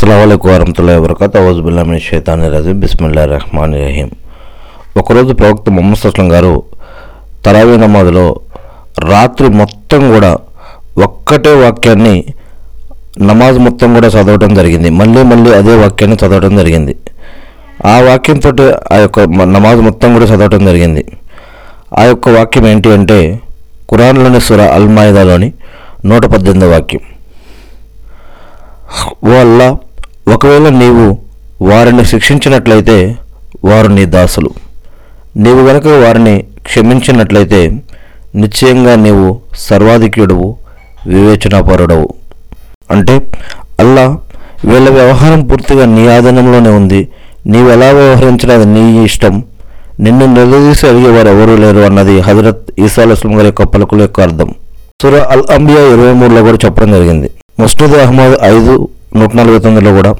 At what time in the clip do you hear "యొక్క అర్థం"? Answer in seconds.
54.00-54.54